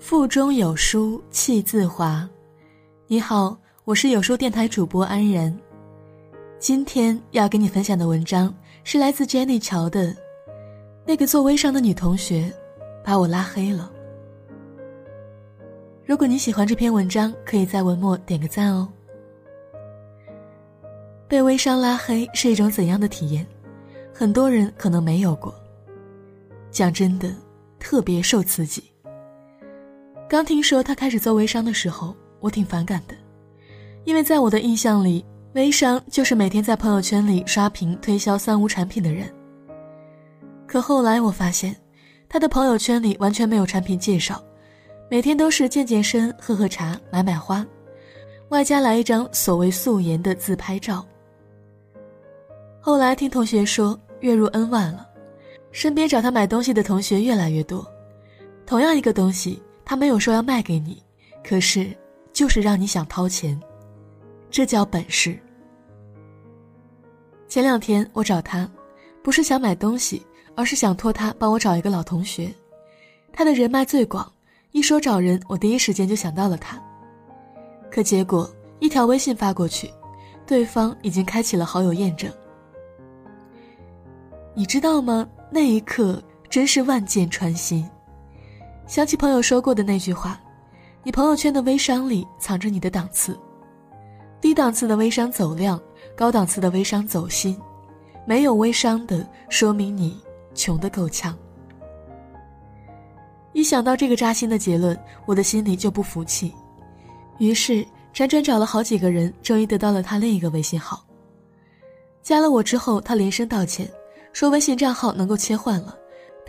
[0.00, 2.26] 腹中有书气自华。
[3.06, 5.54] 你好，我是有书电台主播安然。
[6.58, 8.52] 今天要跟你分享的文章
[8.82, 10.16] 是来自 Jenny 乔的。
[11.06, 12.50] 那个做微商的女同学，
[13.04, 13.92] 把我拉黑了。
[16.06, 18.88] 如果你喜欢这篇文章，可以在文末点个赞哦。
[21.28, 23.46] 被微商拉黑是一种怎样的体验？
[24.14, 25.54] 很多人可能没有过。
[26.70, 27.30] 讲真的，
[27.78, 28.89] 特别受刺激。
[30.30, 33.16] 刚听说他开始做微商的时候，我挺反感的，
[34.04, 39.28] 因为在我的印象里，微商就是每天在朋友圈里刷屏推销三无产品的人。
[40.68, 41.74] 可后来我发现，
[42.28, 44.40] 他的朋友圈里完全没有产品介绍，
[45.10, 47.66] 每天都是健健身、喝喝茶、买买花，
[48.50, 51.04] 外加来一张所谓素颜的自拍照。
[52.80, 55.08] 后来听同学说，月入 N 万了，
[55.72, 57.84] 身边找他买东西的同学越来越多，
[58.64, 59.60] 同样一个东西。
[59.90, 61.02] 他没有说要卖给你，
[61.42, 61.92] 可是
[62.32, 63.60] 就是让你想掏钱，
[64.48, 65.36] 这叫本事。
[67.48, 68.70] 前两天我找他，
[69.20, 72.54] 不是想买东西，而是想托他帮我找一个老同学。
[73.32, 74.32] 他的人脉最广，
[74.70, 76.80] 一说找人，我第一时间就想到了他。
[77.90, 78.48] 可结果
[78.78, 79.92] 一条微信发过去，
[80.46, 82.32] 对方已经开启了好友验证。
[84.54, 85.28] 你知道吗？
[85.50, 87.84] 那一刻真是万箭穿心。
[88.90, 90.36] 想起朋友说过的那句话
[91.04, 93.38] ：“你朋友圈的微商里藏着你的档次，
[94.40, 95.80] 低档次的微商走量，
[96.16, 97.56] 高档次的微商走心，
[98.26, 100.20] 没有微商的，说明你
[100.56, 101.38] 穷得够呛。”
[103.54, 106.52] 一想到这个扎心的结论，我的心里就不服气，
[107.38, 111.00] 于是辗转找了好几个人，终于得到了他另一个微信号。
[112.24, 113.88] 加了我之后，他连声道歉，
[114.32, 115.96] 说微信账号能够切换了。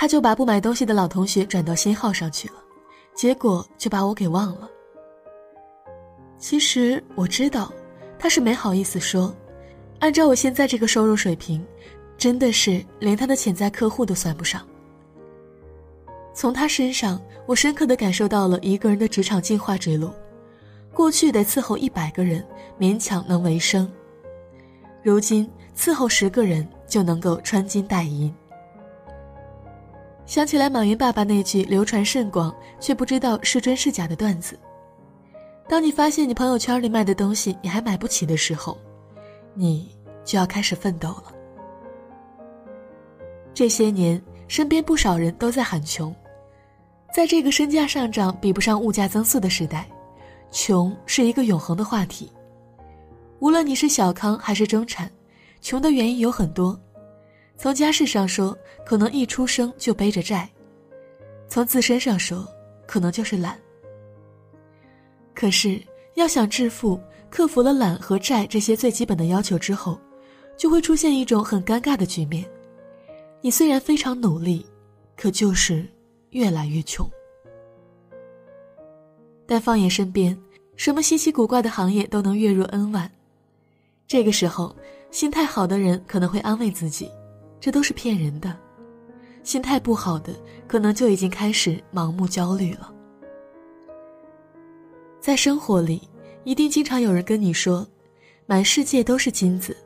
[0.00, 2.54] 他就把不买东西的老同学转到新号上去了，
[3.14, 4.66] 结果就把我给忘了。
[6.38, 7.70] 其实我知道，
[8.18, 9.30] 他是没好意思说。
[9.98, 11.62] 按照我现在这个收入水平，
[12.16, 14.66] 真的是连他的潜在客户都算不上。
[16.32, 20.10] 从他身上，我深刻的感受到了一个人的职场进化之路。
[20.94, 22.42] 过去得伺候一百个人，
[22.78, 23.86] 勉强能为生；
[25.02, 28.34] 如今伺候十个人就能够穿金戴银。
[30.30, 34.56] 想起来马云爸爸那句流传甚广却不知道是真是假的段子：
[35.68, 38.78] 当你发现你朋友圈里卖的东西你还买不起的时候，
[39.54, 39.90] 你
[40.24, 41.34] 就要开始奋斗了。
[43.52, 46.14] 这些年，身边不少人都在喊穷，
[47.12, 49.84] 在这个身价上涨比不上物价增速的时代，
[50.52, 52.30] 穷是一个永恒的话题。
[53.40, 55.10] 无论你是小康还是中产，
[55.60, 56.80] 穷的原因有很多。
[57.60, 58.56] 从家世上说，
[58.86, 60.48] 可能一出生就背着债；
[61.46, 62.48] 从自身上说，
[62.86, 63.54] 可能就是懒。
[65.34, 65.78] 可是
[66.14, 66.98] 要想致富，
[67.28, 70.00] 克服了懒和债这些最基本的要求之后，
[70.56, 72.46] 就会出现一种很尴尬的局面：
[73.42, 74.64] 你虽然非常努力，
[75.14, 75.86] 可就是
[76.30, 77.06] 越来越穷。
[79.46, 80.34] 但放眼身边，
[80.76, 83.12] 什么稀奇古怪的行业都能月入 N 万，
[84.06, 84.74] 这个时候，
[85.10, 87.10] 心态好的人可能会安慰自己。
[87.60, 88.56] 这都是骗人的，
[89.42, 90.32] 心态不好的
[90.66, 92.92] 可能就已经开始盲目焦虑了。
[95.20, 96.08] 在生活里，
[96.44, 97.86] 一定经常有人跟你说
[98.46, 99.76] ：“满世界都是金子，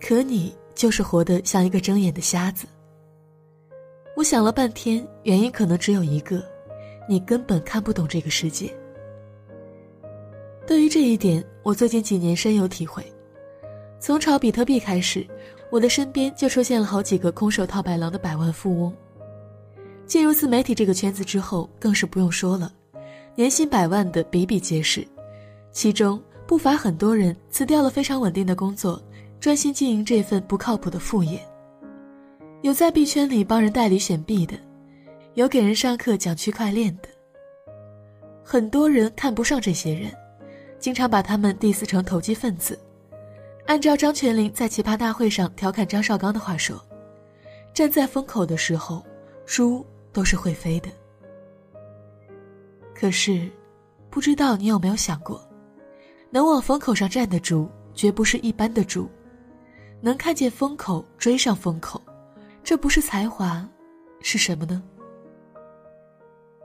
[0.00, 2.66] 可你就是活得像一个睁眼的瞎子。”
[4.16, 6.44] 我想了半天，原因可能只有一个：
[7.08, 8.74] 你根本看不懂这个世界。
[10.66, 13.04] 对于这一点，我最近几年深有体会。
[14.00, 15.24] 从炒比特币开始。
[15.72, 18.94] 我的身边就出现了好几个空手套白狼的百万富翁。
[20.04, 22.70] 进入自媒体这个圈子之后，更是不用说了，
[23.34, 25.02] 年薪百万的比比皆是，
[25.70, 29.02] 其中不乏很多人辞掉了非常稳定的工作，
[29.40, 31.40] 专心经营这份不靠谱的副业。
[32.60, 34.54] 有在币圈里帮人代理选币的，
[35.32, 37.08] 有给人上课讲区块链的。
[38.44, 40.12] 很多人看不上这些人，
[40.78, 42.78] 经常把他们 diss 成投机分子。
[43.66, 46.84] 按照张泉灵在奇葩大会上调侃张绍刚的话说
[47.72, 49.04] ：“站在风口的时候，
[49.46, 50.88] 猪都是会飞的。”
[52.94, 53.50] 可是，
[54.10, 55.42] 不知道你有没有想过，
[56.30, 59.08] 能往风口上站的猪，绝不是一般的猪，
[60.00, 62.00] 能看见风口追上风口，
[62.62, 63.66] 这不是才华，
[64.20, 64.82] 是什么呢？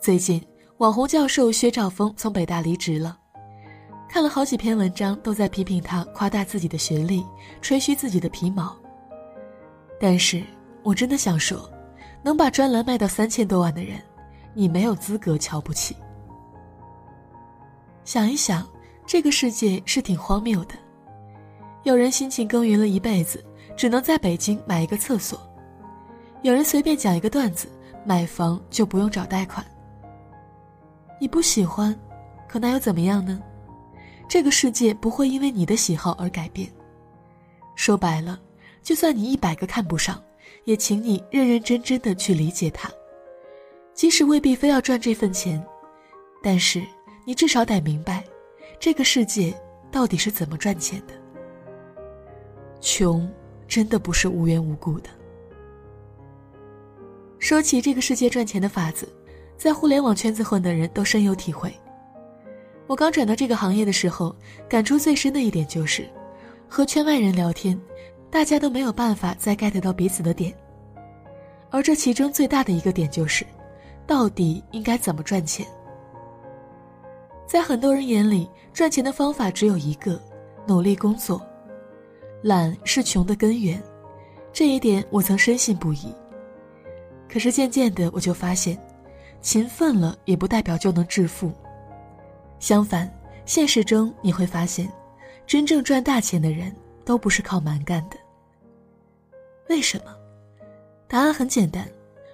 [0.00, 0.44] 最近，
[0.78, 3.18] 网红教授薛兆丰从北大离职了。
[4.08, 7.24] 看了好几篇文章，都在批评他夸大自己的学历，
[7.60, 8.74] 吹嘘自己的皮毛。
[10.00, 10.42] 但是
[10.82, 11.70] 我真的想说，
[12.22, 14.00] 能把专栏卖到三千多万的人，
[14.54, 15.94] 你没有资格瞧不起。
[18.04, 18.66] 想一想，
[19.06, 20.74] 这个世界是挺荒谬的。
[21.82, 23.44] 有人辛勤耕耘了一辈子，
[23.76, 25.38] 只能在北京买一个厕所；
[26.42, 27.68] 有人随便讲一个段子，
[28.06, 29.64] 买房就不用找贷款。
[31.20, 31.94] 你不喜欢，
[32.48, 33.40] 可那又怎么样呢？
[34.28, 36.70] 这个世界不会因为你的喜好而改变。
[37.74, 38.38] 说白了，
[38.82, 40.22] 就算你一百个看不上，
[40.64, 42.90] 也请你认认真真的去理解它。
[43.94, 45.64] 即使未必非要赚这份钱，
[46.42, 46.84] 但是
[47.24, 48.22] 你至少得明白，
[48.78, 49.52] 这个世界
[49.90, 51.14] 到底是怎么赚钱的。
[52.80, 53.28] 穷
[53.66, 55.08] 真的不是无缘无故的。
[57.38, 59.08] 说起这个世界赚钱的法子，
[59.56, 61.72] 在互联网圈子混的人都深有体会。
[62.88, 64.34] 我刚转到这个行业的时候，
[64.66, 66.08] 感触最深的一点就是，
[66.66, 67.78] 和圈外人聊天，
[68.30, 70.54] 大家都没有办法再 get 到彼此的点。
[71.70, 73.44] 而这其中最大的一个点就是，
[74.06, 75.66] 到底应该怎么赚钱？
[77.46, 80.18] 在很多人眼里，赚钱的方法只有一个：
[80.66, 81.40] 努力工作。
[82.42, 83.82] 懒是穷的根源，
[84.50, 86.10] 这一点我曾深信不疑。
[87.30, 88.78] 可是渐渐的，我就发现，
[89.42, 91.52] 勤奋了也不代表就能致富。
[92.60, 93.10] 相反，
[93.44, 94.90] 现实中你会发现，
[95.46, 96.74] 真正赚大钱的人
[97.04, 98.16] 都不是靠蛮干的。
[99.68, 100.14] 为什么？
[101.06, 101.88] 答案很简单，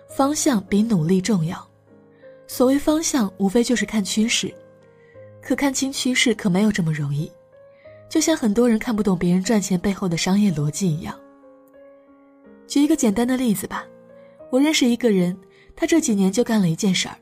[0.08, 1.64] 方向比努力重要。
[2.46, 4.52] 所谓方向，无非就是看趋势，
[5.40, 7.30] 可看清趋势可没有这么容易。
[8.08, 11.18] 就像很多人看不懂别人赚钱背后的商业逻辑一样。
[12.66, 13.84] 举一个简单的例子吧，
[14.50, 15.36] 我认识一个人，
[15.74, 17.16] 他这几年就干了一件事儿。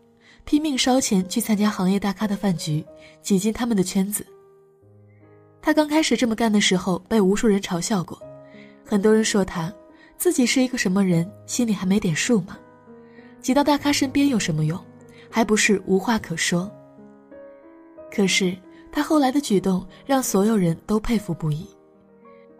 [0.44, 2.84] 拼命烧钱去参加行业大咖的饭局，
[3.22, 4.26] 挤进他们的圈子。
[5.60, 8.20] 他刚开始这么干的时候，被无数人嘲笑过，
[8.84, 9.72] 很多人说他
[10.16, 12.58] 自己是一个什么人，心里还没点数吗？
[13.40, 14.78] 挤到大咖身边有什么用？
[15.30, 16.70] 还不是无话可说。
[18.10, 18.54] 可是
[18.90, 21.66] 他后来的举动让所有人都佩服不已。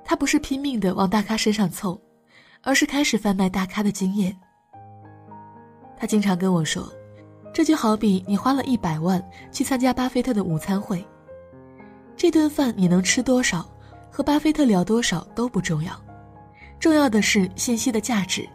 [0.04, 2.00] 他不是拼命的往大咖身上凑，
[2.62, 4.34] 而是开始贩卖大咖的经验。
[5.98, 6.90] 他经常跟我说。
[7.52, 11.04] 这就好比你花了一百万去参加巴菲特的午餐会，
[12.16, 13.68] 这顿饭你能吃多少，
[14.10, 15.92] 和巴菲特聊多少都不重要，
[16.80, 18.48] 重要的是信息的价值，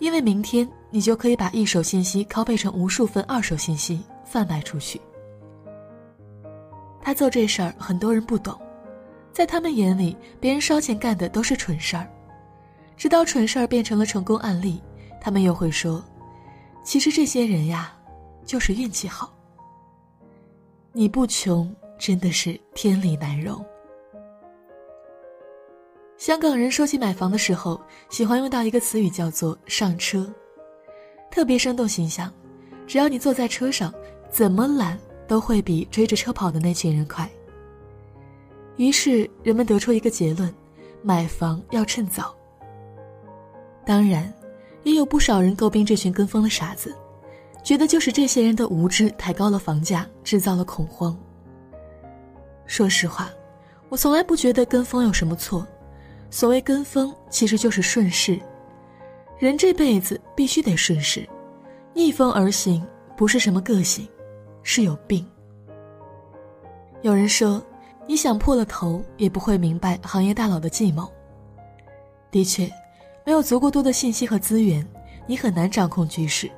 [0.00, 5.00] 因为明天你就可以把一手信息拷贝成无数份二手信息贩卖出去。
[7.00, 8.60] 他做这事儿，很多人不懂，
[9.32, 12.10] 在他们眼里，别人烧钱干的都是蠢事儿，
[12.96, 14.82] 直到蠢事儿变成了成功案例，
[15.20, 16.04] 他们又会说，
[16.82, 17.94] 其实这些人呀。
[18.44, 19.32] 就是运气好。
[20.92, 23.64] 你不穷，真的是天理难容。
[26.16, 30.30] 香港人说起买房的时候，喜欢用到一个词语叫做“上车”，
[31.30, 32.30] 特别生动形象。
[32.86, 33.94] 只要你坐在车上，
[34.28, 37.30] 怎么懒都会比追着车跑的那群人快。
[38.76, 40.52] 于是人们得出一个结论：
[41.02, 42.34] 买房要趁早。
[43.86, 44.32] 当然，
[44.82, 46.94] 也有不少人诟病这群跟风的傻子。
[47.70, 51.16] 觉得就是这些人的无知抬高了房价，制造了恐慌。
[52.66, 53.30] 说实话，
[53.88, 55.64] 我从来不觉得跟风有什么错。
[56.30, 58.40] 所谓跟风，其实就是顺势。
[59.38, 61.24] 人这辈子必须得顺势，
[61.94, 62.84] 逆风而行
[63.16, 64.04] 不是什么个性，
[64.64, 65.24] 是有病。
[67.02, 67.62] 有人说，
[68.04, 71.08] 你想破了头也不会明白行业大佬的计谋。
[72.32, 72.68] 的确，
[73.24, 74.84] 没有足够多的信息和资源，
[75.24, 76.50] 你很难掌控局势。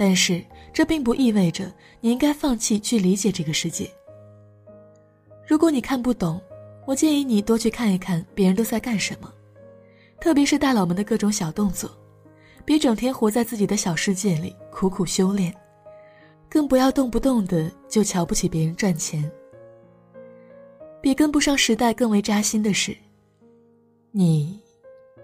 [0.00, 0.42] 但是
[0.72, 3.86] 这并不意味着你应该放弃去理解这个世界。
[5.46, 6.40] 如果你看不懂，
[6.86, 9.30] 我建议你多去看一看别人都在干什么，
[10.18, 11.90] 特别是大佬们的各种小动作，
[12.64, 15.54] 别整天活在自己的小世界里苦苦修炼，
[16.48, 19.30] 更不要动不动的就瞧不起别人赚钱。
[21.02, 22.96] 比跟不上时代更为扎心的是，
[24.12, 24.58] 你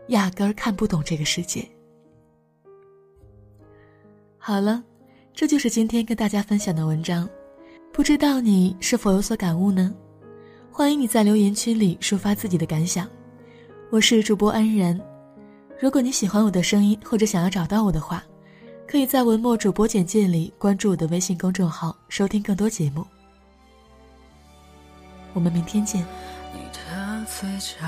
[0.08, 1.66] 压根儿看不懂这个世界。
[4.46, 4.80] 好了，
[5.34, 7.28] 这就是今天跟大家分享的文章，
[7.92, 9.92] 不知道你是否有所感悟呢？
[10.70, 13.08] 欢迎你在留言区里抒发自己的感想。
[13.90, 15.00] 我是主播安然，
[15.80, 18.22] 如果你喜欢我的声音或者想要找到我的话，
[18.86, 23.04] 可以在文末主播简介里关注我的微信公众号，收听更多节目。
[25.34, 26.06] 我们明天见。
[27.26, 27.86] 嘴角。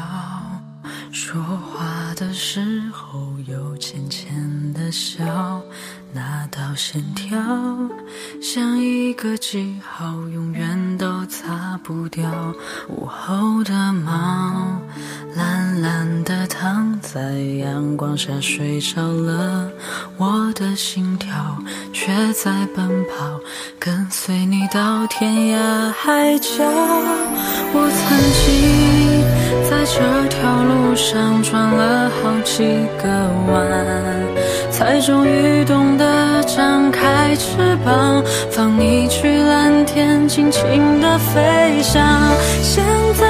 [1.11, 4.28] 说话的时候有浅浅
[4.73, 5.62] 的笑，
[6.12, 7.37] 那道线条
[8.40, 11.18] 像一个记号，永远都。
[11.28, 12.25] 擦不掉
[12.88, 14.80] 午后的猫，
[15.37, 17.21] 懒懒的躺在
[17.61, 19.71] 阳光下睡着了，
[20.16, 21.57] 我的心跳
[21.92, 23.38] 却在奔跑，
[23.78, 26.64] 跟随你到天涯海角。
[27.75, 29.18] 我曾经
[29.79, 32.65] 在这条路上转了好几
[33.01, 33.09] 个
[33.47, 33.65] 弯，
[34.73, 38.21] 才终于懂得张开翅膀，
[38.51, 42.03] 放你去蓝天，尽情的飞翔。
[42.61, 43.28] 现在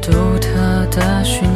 [0.00, 1.48] 独特的讯